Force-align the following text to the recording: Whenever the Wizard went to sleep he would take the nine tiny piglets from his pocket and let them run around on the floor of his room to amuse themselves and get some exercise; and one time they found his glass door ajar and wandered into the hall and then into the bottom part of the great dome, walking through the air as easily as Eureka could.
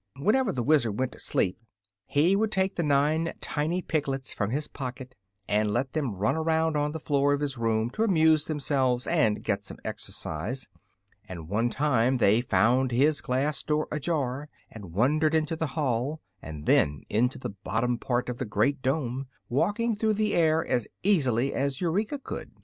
Whenever 0.17 0.51
the 0.51 0.63
Wizard 0.63 0.97
went 0.97 1.11
to 1.11 1.19
sleep 1.19 1.59
he 2.07 2.35
would 2.35 2.51
take 2.51 2.75
the 2.75 2.81
nine 2.81 3.33
tiny 3.39 3.83
piglets 3.83 4.33
from 4.33 4.49
his 4.49 4.67
pocket 4.67 5.13
and 5.47 5.71
let 5.71 5.93
them 5.93 6.15
run 6.15 6.35
around 6.35 6.75
on 6.75 6.91
the 6.91 6.99
floor 6.99 7.33
of 7.33 7.39
his 7.39 7.55
room 7.55 7.87
to 7.91 8.01
amuse 8.01 8.45
themselves 8.45 9.05
and 9.05 9.43
get 9.43 9.63
some 9.63 9.77
exercise; 9.85 10.67
and 11.29 11.47
one 11.47 11.69
time 11.69 12.17
they 12.17 12.41
found 12.41 12.91
his 12.91 13.21
glass 13.21 13.61
door 13.61 13.87
ajar 13.91 14.49
and 14.71 14.91
wandered 14.91 15.35
into 15.35 15.55
the 15.55 15.67
hall 15.77 16.19
and 16.41 16.65
then 16.65 17.03
into 17.07 17.37
the 17.37 17.51
bottom 17.63 17.99
part 17.99 18.27
of 18.27 18.39
the 18.39 18.45
great 18.45 18.81
dome, 18.81 19.27
walking 19.49 19.95
through 19.95 20.15
the 20.15 20.33
air 20.33 20.65
as 20.65 20.87
easily 21.03 21.53
as 21.53 21.79
Eureka 21.79 22.17
could. 22.17 22.49